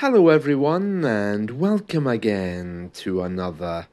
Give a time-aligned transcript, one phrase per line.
[0.00, 3.88] Hello, everyone, and welcome again to another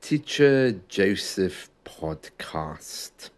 [0.00, 3.30] Teacher Joseph podcast.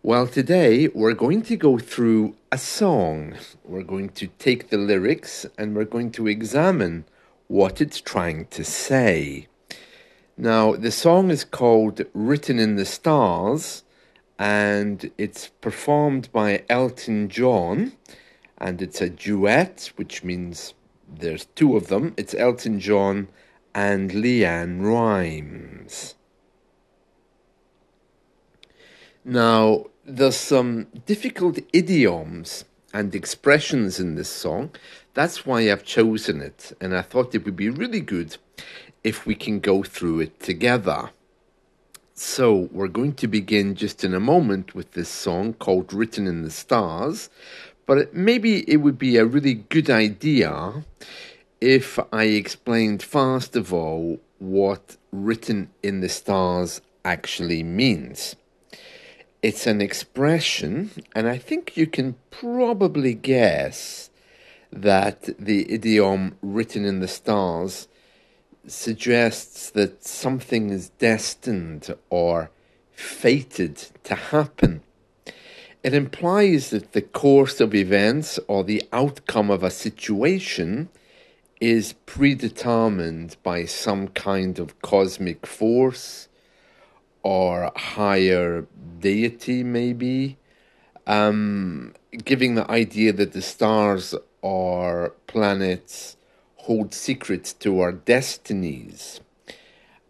[0.00, 3.34] Well, today we're going to go through a song.
[3.64, 7.04] We're going to take the lyrics and we're going to examine
[7.48, 9.48] what it's trying to say.
[10.36, 13.82] Now, the song is called Written in the Stars
[14.38, 17.94] and it's performed by Elton John
[18.56, 20.74] and it's a duet, which means
[21.08, 22.14] there's two of them.
[22.16, 23.28] It's Elton John
[23.74, 26.14] and LeAnn Rimes.
[29.24, 34.70] Now, there's some difficult idioms and expressions in this song.
[35.14, 38.36] That's why I've chosen it, and I thought it would be really good
[39.04, 41.10] if we can go through it together.
[42.14, 46.42] So, we're going to begin just in a moment with this song called Written in
[46.42, 47.30] the Stars,
[47.88, 50.84] but maybe it would be a really good idea
[51.58, 58.36] if I explained first of all what written in the stars actually means.
[59.42, 64.10] It's an expression, and I think you can probably guess
[64.70, 67.88] that the idiom written in the stars
[68.66, 72.50] suggests that something is destined or
[72.92, 74.82] fated to happen.
[75.82, 80.88] It implies that the course of events or the outcome of a situation
[81.60, 86.28] is predetermined by some kind of cosmic force
[87.22, 88.66] or higher
[89.00, 90.36] deity, maybe,
[91.06, 91.94] um,
[92.24, 96.16] giving the idea that the stars or planets
[96.56, 99.20] hold secrets to our destinies.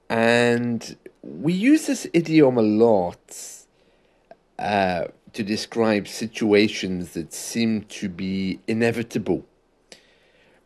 [0.08, 3.64] And we use this idiom a lot.
[4.58, 9.44] Uh, to describe situations that seem to be inevitable,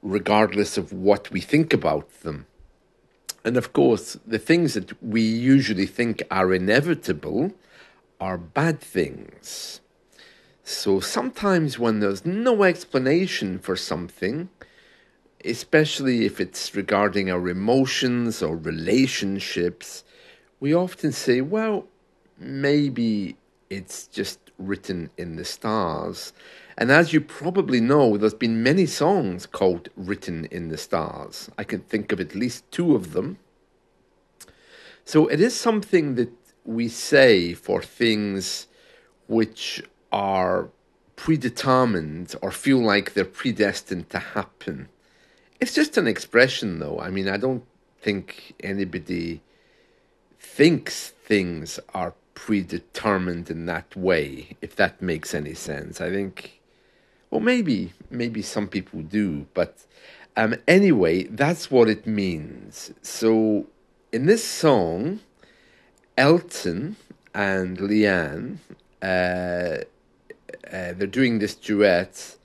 [0.02, 2.46] regardless of what we think about them.
[3.44, 7.52] And of course, the things that we usually think are inevitable
[8.20, 9.80] are bad things.
[10.62, 14.48] So sometimes when there's no explanation for something,
[15.44, 20.04] especially if it's regarding our emotions or relationships,
[20.60, 21.86] we often say, well,
[22.38, 23.36] maybe
[23.68, 26.32] it's just written in the stars.
[26.78, 31.50] And as you probably know, there's been many songs called Written in the Stars.
[31.58, 33.38] I can think of at least two of them.
[35.04, 36.32] So it is something that
[36.64, 38.68] we say for things
[39.26, 40.68] which are
[41.16, 44.88] predetermined or feel like they're predestined to happen.
[45.60, 46.98] It's just an expression, though.
[46.98, 47.64] I mean, I don't
[48.00, 49.42] think anybody
[50.38, 56.00] thinks things are predetermined in that way, if that makes any sense.
[56.00, 56.60] I think,
[57.30, 59.84] well, maybe, maybe some people do, but
[60.36, 62.92] um, anyway, that's what it means.
[63.02, 63.66] So
[64.12, 65.20] in this song,
[66.16, 66.96] Elton
[67.34, 68.58] and LeAnn,
[69.02, 72.36] uh, uh, they're doing this duet,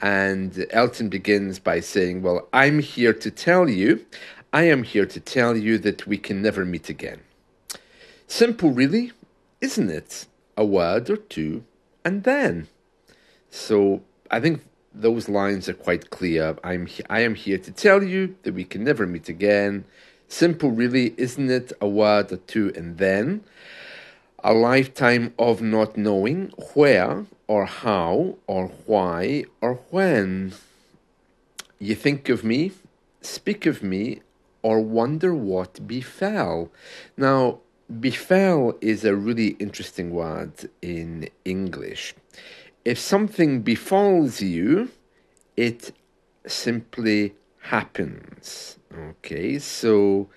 [0.00, 4.04] and Elton begins by saying, Well, I'm here to tell you,
[4.52, 7.20] I am here to tell you that we can never meet again.
[8.26, 9.12] Simple, really
[9.60, 10.26] isn't it?
[10.56, 11.64] A word or two,
[12.04, 12.68] and then.
[13.50, 14.62] So I think
[14.94, 16.56] those lines are quite clear.
[16.64, 19.84] I'm I am here to tell you that we can never meet again.
[20.28, 21.72] Simple, really, isn't it?
[21.80, 23.42] A word or two, and then.
[24.42, 30.54] A lifetime of not knowing where or how or why or when.
[31.78, 32.72] You think of me,
[33.20, 34.20] speak of me,
[34.62, 36.70] or wonder what befell.
[37.16, 37.58] Now,
[37.98, 42.14] befell is a really interesting word in English.
[42.84, 44.90] If something befalls you,
[45.56, 45.92] it
[46.46, 48.78] simply happens.
[48.96, 50.28] Okay, so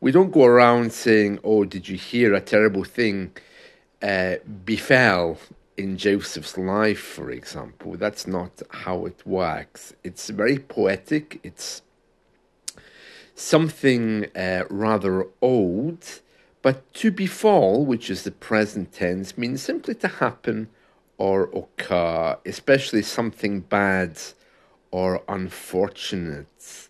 [0.00, 3.32] we don't go around saying, Oh, did you hear a terrible thing
[4.02, 5.38] uh, befell
[5.76, 7.96] in Joseph's life, for example?
[7.96, 9.94] That's not how it works.
[10.02, 11.82] It's very poetic, it's
[13.34, 16.20] something uh, rather old
[16.62, 20.68] but to befall, which is the present tense, means simply to happen
[21.18, 24.18] or occur, especially something bad
[24.90, 26.88] or unfortunate.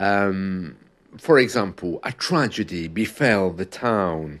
[0.00, 0.76] Um,
[1.16, 4.40] for example, a tragedy befell the town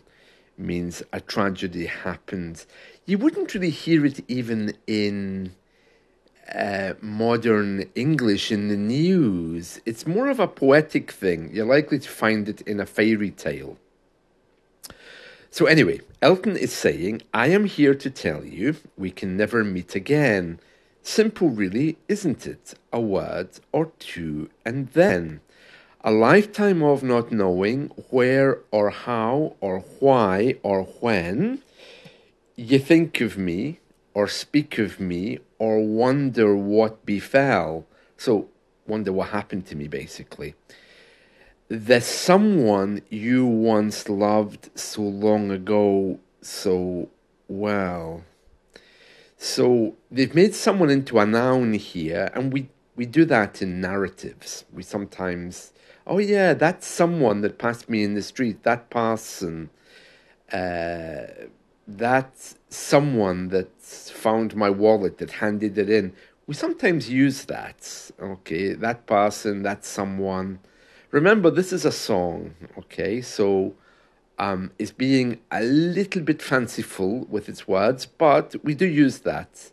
[0.56, 2.66] means a tragedy happened.
[3.06, 5.54] You wouldn't really hear it even in
[6.52, 9.80] uh, modern English in the news.
[9.86, 11.50] It's more of a poetic thing.
[11.52, 13.78] You're likely to find it in a fairy tale.
[15.50, 19.94] So, anyway, Elton is saying, I am here to tell you we can never meet
[19.94, 20.60] again.
[21.02, 22.74] Simple, really, isn't it?
[22.92, 25.40] A word or two, and then
[26.02, 31.60] a lifetime of not knowing where or how or why or when
[32.54, 33.80] you think of me
[34.14, 37.86] or speak of me or wonder what befell.
[38.16, 38.48] So,
[38.86, 40.54] wonder what happened to me, basically.
[41.70, 47.10] There's someone you once loved so long ago so
[47.46, 48.24] well.
[49.36, 54.64] So they've made someone into a noun here, and we, we do that in narratives.
[54.72, 55.74] We sometimes,
[56.06, 59.68] oh yeah, that's someone that passed me in the street, that person,
[60.50, 61.26] uh,
[61.86, 66.14] that someone that found my wallet, that handed it in.
[66.46, 70.60] We sometimes use that, okay, that person, that someone.
[71.10, 73.74] Remember, this is a song, okay, so
[74.38, 79.70] um, is being a little bit fanciful with its words, but we do use that.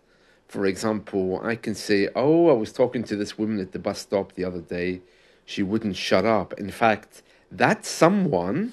[0.47, 3.99] For example, I can say, Oh, I was talking to this woman at the bus
[3.99, 5.01] stop the other day.
[5.43, 6.53] She wouldn't shut up.
[6.53, 7.21] In fact,
[7.51, 8.71] that someone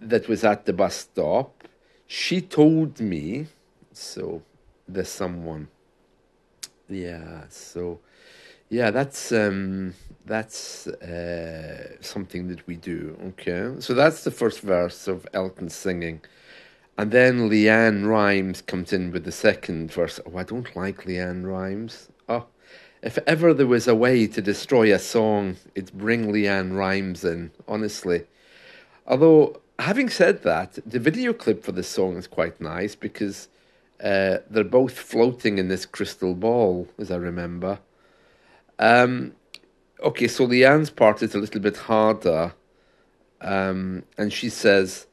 [0.00, 1.66] that was at the bus stop,
[2.06, 3.48] she told me,
[3.92, 4.42] so
[4.88, 5.68] the someone.
[6.88, 7.98] Yeah, so
[8.70, 9.94] yeah, that's um,
[10.26, 13.16] that's uh, something that we do.
[13.28, 16.20] Okay, so that's the first verse of Elton singing,
[16.98, 20.20] and then LeAnn Rimes comes in with the second verse.
[20.26, 22.08] Oh, I don't like LeAnn Rimes.
[22.28, 22.46] Oh,
[23.02, 27.50] if ever there was a way to destroy a song, it's bring LeAnn Rimes in.
[27.66, 28.24] Honestly,
[29.06, 33.48] although having said that, the video clip for this song is quite nice because
[34.04, 37.78] uh, they're both floating in this crystal ball, as I remember
[38.78, 39.32] um,
[40.02, 42.54] okay, so LeAnn's part is a little bit harder.
[43.40, 45.06] Um, and she says,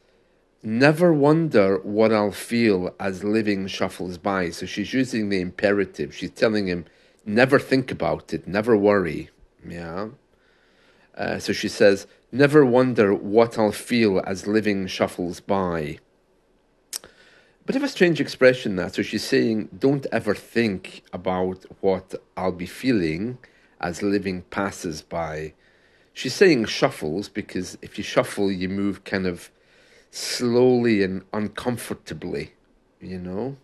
[0.64, 4.50] Never wonder what I'll feel as living shuffles by.
[4.50, 6.16] So she's using the imperative.
[6.16, 6.86] She's telling him,
[7.26, 9.30] Never think about it, never worry.
[9.68, 10.10] Yeah.
[11.16, 16.00] Uh, so she says, Never wonder what I'll feel as living shuffles by.
[17.66, 18.94] Bit of a strange expression that.
[18.94, 23.38] So she's saying, Don't ever think about what I'll be feeling
[23.82, 25.54] as living passes by.
[26.14, 29.52] She's saying shuffles because if you shuffle, you move kind of
[30.12, 32.54] slowly and uncomfortably,
[33.02, 33.58] you know?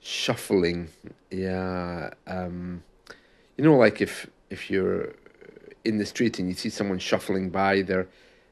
[0.00, 0.88] Shuffling,
[1.30, 2.10] yeah.
[2.26, 2.82] Um,
[3.56, 5.14] you know, like if if you're
[5.84, 8.08] in the street and you see someone shuffling by, they're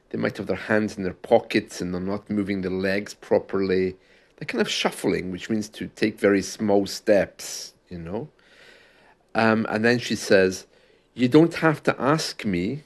[0.09, 3.95] they might have their hands in their pockets and they're not moving their legs properly.
[4.37, 8.29] They're kind of shuffling, which means to take very small steps, you know.
[9.35, 10.65] Um, and then she says,
[11.13, 12.83] you don't have to ask me,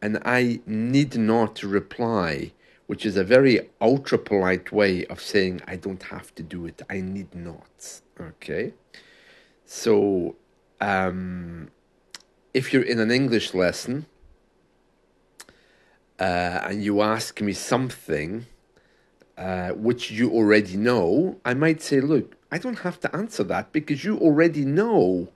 [0.00, 2.52] and I need not reply,
[2.86, 6.82] which is a very ultra polite way of saying I don't have to do it.
[6.90, 8.00] I need not.
[8.20, 8.74] Okay.
[9.64, 10.36] So,
[10.80, 11.70] um,
[12.52, 14.06] if you're in an English lesson
[16.18, 18.46] uh, and you ask me something
[19.38, 23.72] uh, which you already know, I might say, Look, I don't have to answer that
[23.72, 25.28] because you already know.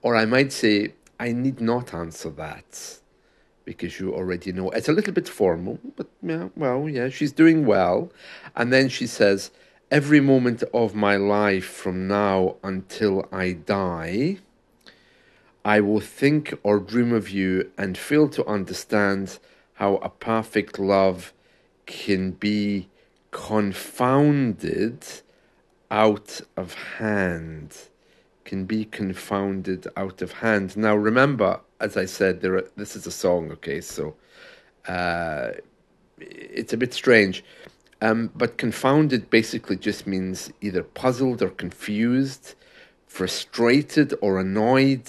[0.00, 2.98] Or I might say, I need not answer that
[3.64, 4.70] because you already know.
[4.70, 8.10] It's a little bit formal, but yeah, well, yeah, she's doing well.
[8.56, 9.52] And then she says,
[9.88, 14.38] Every moment of my life from now until I die,
[15.64, 19.38] I will think or dream of you and fail to understand
[19.74, 21.32] how a perfect love
[21.86, 22.88] can be
[23.30, 25.04] confounded
[25.88, 27.91] out of hand
[28.44, 30.76] can be confounded out of hand.
[30.76, 34.14] Now, remember, as I said, there are, this is a song, okay, so
[34.88, 35.52] uh,
[36.18, 37.44] it's a bit strange.
[38.00, 42.54] Um, but confounded basically just means either puzzled or confused,
[43.06, 45.08] frustrated or annoyed.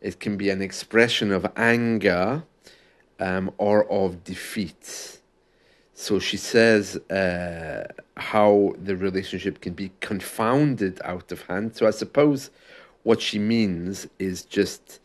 [0.00, 2.44] It can be an expression of anger
[3.20, 5.20] um, or of defeat.
[6.02, 11.76] So she says uh, how the relationship can be confounded out of hand.
[11.76, 12.50] So I suppose
[13.04, 14.98] what she means is just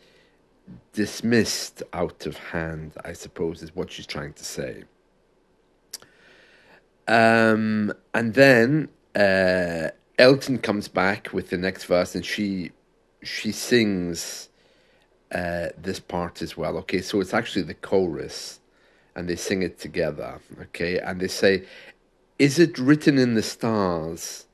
[0.93, 4.85] dismissed out of hand, I suppose, is what she's trying to say.
[7.07, 12.71] Um, and then uh, Elton comes back with the next verse, and she
[13.21, 14.49] she sings
[15.31, 16.75] uh, this part as well.
[16.77, 18.59] Okay, so it's actually the chorus,
[19.17, 20.39] and they sing it together.
[20.61, 21.63] Okay, and they say,
[22.39, 24.45] "Is it written in the stars?"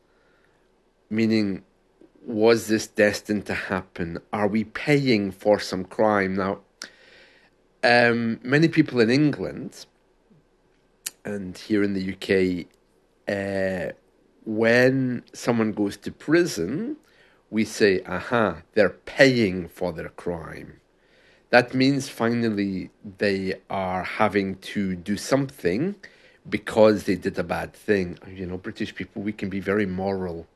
[1.09, 1.63] Meaning,
[2.25, 4.19] was this destined to happen?
[4.31, 6.35] Are we paying for some crime?
[6.35, 6.59] Now,
[7.83, 9.85] um, many people in England
[11.25, 12.65] and here in the UK,
[13.27, 13.93] uh,
[14.45, 16.97] when someone goes to prison,
[17.49, 20.79] we say, aha, they're paying for their crime.
[21.53, 25.93] That means finally they are having to do something
[26.49, 28.17] because they did a bad thing.
[28.27, 30.47] You know, British people, we can be very moral.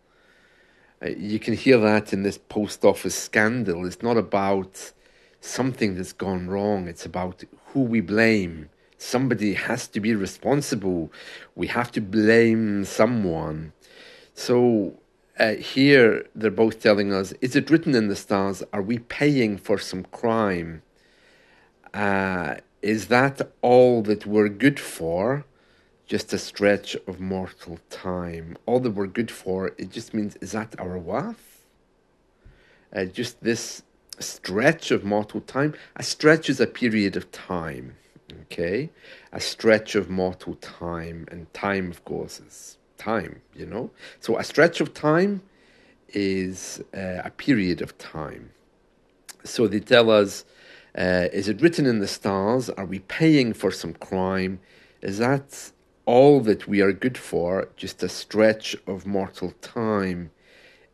[0.99, 3.85] Uh, you can hear that in this post office scandal.
[3.85, 4.91] It's not about
[5.39, 8.71] something that's gone wrong, it's about who we blame.
[8.97, 11.11] Somebody has to be responsible.
[11.55, 13.71] We have to blame someone.
[14.33, 14.95] So
[15.39, 18.63] uh, here they're both telling us is it written in the stars?
[18.73, 20.81] Are we paying for some crime?
[21.93, 25.45] Uh, is that all that we're good for?
[26.05, 28.57] Just a stretch of mortal time.
[28.65, 31.65] All that we're good for, it just means, is that our worth?
[32.95, 33.83] Uh, just this
[34.19, 35.73] stretch of mortal time.
[35.97, 37.95] A stretch is a period of time,
[38.43, 38.89] okay?
[39.33, 43.91] A stretch of mortal time, and time, of course, is time, you know?
[44.21, 45.41] So a stretch of time
[46.09, 48.51] is uh, a period of time.
[49.43, 50.45] So they tell us
[50.97, 52.71] uh, is it written in the stars?
[52.71, 54.59] Are we paying for some crime?
[55.01, 55.71] Is that
[56.05, 57.69] all that we are good for?
[57.75, 60.31] Just a stretch of mortal time?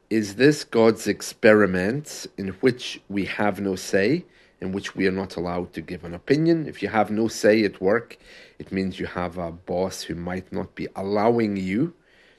[0.09, 4.25] Is this God's experiment in which we have no say,
[4.59, 6.67] in which we are not allowed to give an opinion?
[6.67, 8.17] If you have no say at work,
[8.59, 11.93] it means you have a boss who might not be allowing you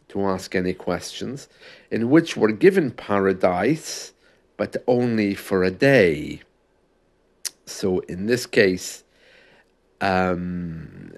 [0.09, 1.49] to ask any questions,
[1.91, 4.13] in which we're given paradise,
[4.59, 6.43] but only for a day.
[7.67, 9.05] So in this case,
[10.01, 11.13] um,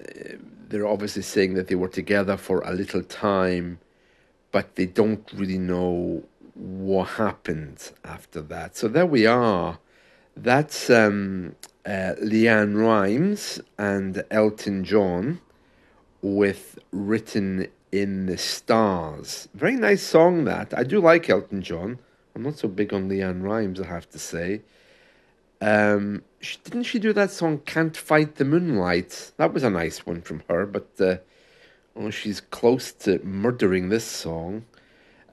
[0.69, 3.79] they're obviously saying that they were together for a little time,
[4.53, 6.25] but they don't really know
[6.55, 8.77] what happened after that.
[8.77, 9.79] So there we are.
[10.37, 15.41] That's um, uh, LeAnn Rimes and Elton John
[16.23, 19.49] with Written in the Stars.
[19.55, 20.77] Very nice song, that.
[20.77, 21.99] I do like Elton John.
[22.35, 24.63] I'm not so big on LeAnn Rimes, I have to say.
[25.61, 29.33] Um, she, didn't she do that song "Can't Fight the Moonlight"?
[29.37, 31.17] That was a nice one from her, but uh,
[31.97, 34.65] oh, she's close to murdering this song.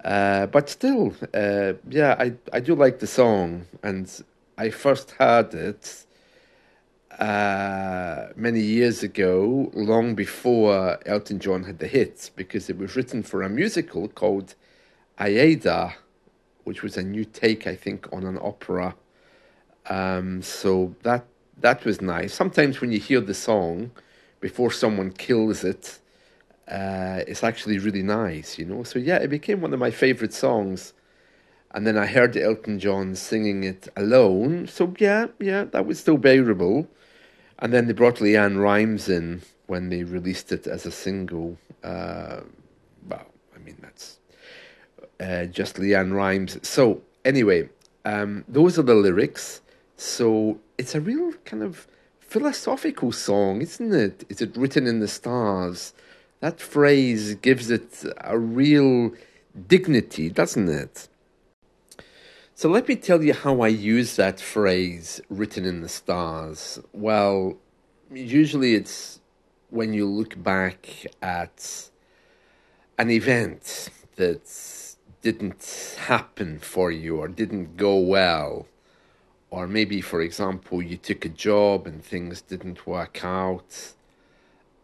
[0.04, 4.10] Uh, but still, uh, yeah, I, I do like the song, and
[4.58, 6.06] I first heard it
[7.20, 13.24] uh, many years ago, long before Elton John had the hits, because it was written
[13.24, 14.56] for a musical called
[15.18, 15.96] Aida,
[16.64, 18.96] which was a new take, I think, on an opera.
[19.90, 21.26] Um, so that
[21.60, 22.34] that was nice.
[22.34, 23.92] Sometimes when you hear the song
[24.40, 26.00] before someone kills it,
[26.68, 28.84] uh, it's actually really nice, you know.
[28.84, 30.94] So yeah, it became one of my favorite songs.
[31.72, 34.68] And then I heard Elton John singing it alone.
[34.68, 36.88] So yeah, yeah, that was still bearable.
[37.60, 41.58] And then they brought LeAnn Rimes in when they released it as a single.
[41.84, 42.42] Uh,
[43.08, 43.26] well,
[43.56, 44.20] I mean that's
[45.20, 46.58] uh, just LeAnn Rimes.
[46.68, 47.70] So anyway,
[48.06, 49.62] um, those are the lyrics.
[49.96, 51.88] So it's a real kind of
[52.20, 54.26] philosophical song, isn't it?
[54.30, 55.94] Is it written in the stars?
[56.40, 59.14] That phrase gives it a real
[59.68, 61.08] dignity, doesn't it?
[62.56, 66.80] So let me tell you how I use that phrase written in the stars.
[66.92, 67.58] Well,
[68.12, 69.20] usually it's
[69.70, 71.90] when you look back at
[72.98, 74.48] an event that
[75.22, 78.68] didn't happen for you or didn't go well.
[79.54, 83.94] Or maybe, for example, you took a job and things didn't work out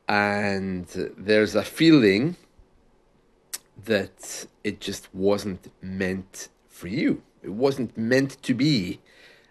[0.07, 0.85] and
[1.17, 2.35] there's a feeling
[3.85, 7.23] that it just wasn't meant for you.
[7.41, 8.99] It wasn't meant to be,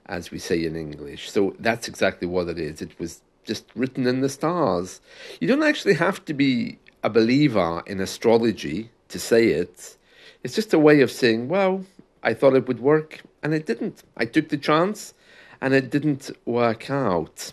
[0.07, 1.33] as we say in English.
[1.33, 2.81] So that's exactly what it is.
[2.81, 5.01] It was just written in the stars.
[5.41, 9.97] You don't actually have to be a believer in astrology to say it.
[10.45, 11.85] It's just a way of saying, well,
[12.23, 14.03] I thought it would work and it didn't.
[14.17, 15.15] I took the chance
[15.61, 17.53] and it didn't work out.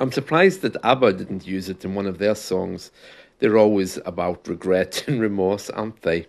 [0.00, 2.92] I'm surprised that ABBA didn't use it in one of their songs.
[3.38, 6.26] They're always about regret and remorse, aren't they?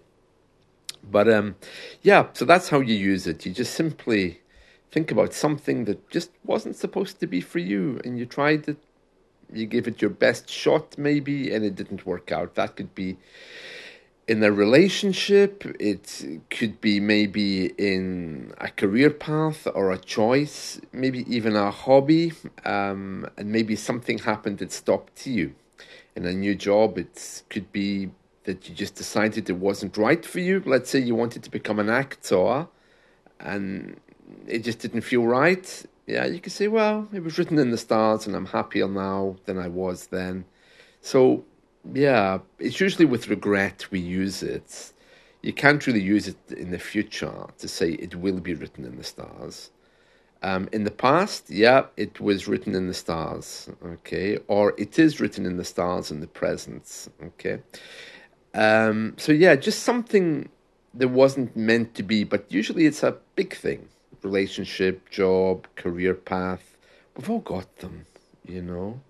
[1.03, 1.55] But um,
[2.01, 3.46] yeah, so that's how you use it.
[3.46, 4.41] You just simply
[4.91, 8.77] think about something that just wasn't supposed to be for you, and you tried it.
[9.51, 12.55] You gave it your best shot, maybe, and it didn't work out.
[12.55, 13.17] That could be
[14.29, 21.25] in a relationship, it could be maybe in a career path or a choice, maybe
[21.36, 22.33] even a hobby,
[22.63, 25.55] um, and maybe something happened that stopped you.
[26.15, 28.12] In a new job, it could be
[28.43, 30.62] that you just decided it wasn't right for you.
[30.63, 32.67] Let's say you wanted to become an actor
[33.39, 34.00] and
[34.45, 35.86] it just didn't feel right.
[36.05, 39.38] Yeah, you could say, well, it was written in the stars and I'm happier now
[39.45, 40.45] than I was then.
[41.01, 41.45] So
[41.93, 44.93] yeah, it's usually with regret we use it.
[45.41, 48.98] you can't really use it in the future to say it will be written in
[48.98, 49.71] the stars.
[50.41, 55.19] Um, in the past, yeah, it was written in the stars, okay, or it is
[55.19, 57.62] written in the stars in the present, okay.
[58.53, 60.50] Um, so yeah, just something
[60.93, 63.89] that wasn't meant to be, but usually it's a big thing:
[64.24, 66.77] relationship, job, career path.
[67.15, 68.05] We've all got them,
[68.45, 69.01] you know.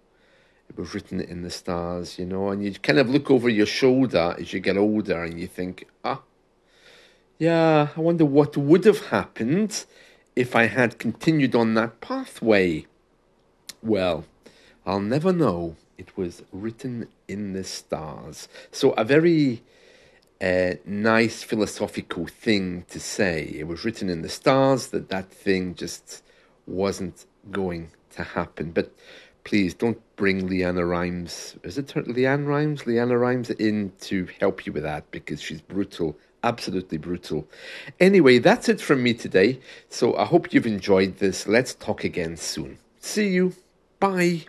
[0.69, 3.65] It was written in the stars, you know, and you kind of look over your
[3.65, 6.21] shoulder as you get older, and you think, ah,
[7.39, 9.85] yeah, I wonder what would have happened
[10.35, 12.85] if I had continued on that pathway.
[13.81, 14.25] Well,
[14.85, 15.75] I'll never know.
[15.97, 18.47] It was written in the stars.
[18.71, 19.63] So, a very
[20.41, 23.55] uh, nice philosophical thing to say.
[23.57, 26.23] It was written in the stars that that thing just
[26.65, 28.71] wasn't going to happen.
[28.71, 28.93] But
[29.43, 31.55] please don't bring Leanna Rimes.
[31.63, 32.86] Is it her, Leanne Rimes?
[32.86, 37.48] Leanna Rimes in to help you with that because she's brutal absolutely brutal.
[38.00, 39.60] Anyway, that's it from me today.
[39.89, 41.48] So I hope you've enjoyed this.
[41.48, 42.79] Let's talk again soon.
[43.00, 43.53] See you.
[44.00, 44.46] Bye.